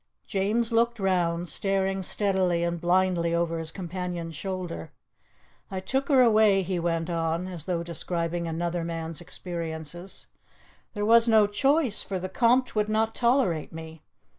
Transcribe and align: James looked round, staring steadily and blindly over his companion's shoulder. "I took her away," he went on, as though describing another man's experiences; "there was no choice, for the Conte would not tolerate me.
James 0.25 0.71
looked 0.71 0.97
round, 0.99 1.47
staring 1.47 2.01
steadily 2.01 2.63
and 2.63 2.81
blindly 2.81 3.35
over 3.35 3.59
his 3.59 3.69
companion's 3.71 4.35
shoulder. 4.35 4.91
"I 5.69 5.79
took 5.79 6.07
her 6.09 6.21
away," 6.23 6.63
he 6.63 6.79
went 6.79 7.07
on, 7.07 7.45
as 7.45 7.65
though 7.65 7.83
describing 7.83 8.47
another 8.47 8.83
man's 8.83 9.21
experiences; 9.21 10.25
"there 10.95 11.05
was 11.05 11.27
no 11.27 11.45
choice, 11.45 12.01
for 12.01 12.17
the 12.17 12.29
Conte 12.29 12.71
would 12.73 12.89
not 12.89 13.13
tolerate 13.13 13.71
me. 13.71 14.01